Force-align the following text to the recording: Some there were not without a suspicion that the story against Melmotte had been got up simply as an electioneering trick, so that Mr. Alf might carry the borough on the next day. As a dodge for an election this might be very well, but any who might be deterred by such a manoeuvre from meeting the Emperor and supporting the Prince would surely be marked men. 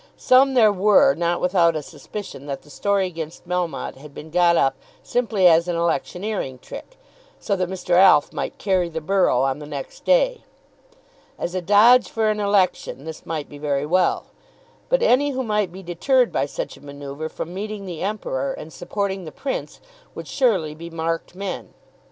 Some 0.17 0.55
there 0.55 0.71
were 0.73 1.13
not 1.13 1.41
without 1.41 1.75
a 1.75 1.83
suspicion 1.83 2.47
that 2.47 2.63
the 2.63 2.71
story 2.71 3.05
against 3.05 3.47
Melmotte 3.47 3.97
had 3.97 4.15
been 4.15 4.31
got 4.31 4.57
up 4.57 4.73
simply 5.03 5.45
as 5.45 5.67
an 5.67 5.75
electioneering 5.75 6.57
trick, 6.57 6.97
so 7.39 7.55
that 7.55 7.69
Mr. 7.69 7.91
Alf 7.93 8.33
might 8.33 8.57
carry 8.57 8.89
the 8.89 8.99
borough 8.99 9.43
on 9.43 9.59
the 9.59 9.67
next 9.67 10.03
day. 10.03 10.43
As 11.37 11.53
a 11.53 11.61
dodge 11.61 12.09
for 12.09 12.31
an 12.31 12.39
election 12.39 13.03
this 13.03 13.27
might 13.27 13.47
be 13.47 13.59
very 13.59 13.85
well, 13.85 14.25
but 14.89 15.03
any 15.03 15.29
who 15.29 15.43
might 15.43 15.71
be 15.71 15.83
deterred 15.83 16.31
by 16.31 16.47
such 16.47 16.77
a 16.77 16.81
manoeuvre 16.81 17.29
from 17.29 17.53
meeting 17.53 17.85
the 17.85 18.01
Emperor 18.01 18.53
and 18.53 18.73
supporting 18.73 19.25
the 19.25 19.31
Prince 19.31 19.79
would 20.15 20.27
surely 20.27 20.73
be 20.73 20.89
marked 20.89 21.35
men. 21.35 21.75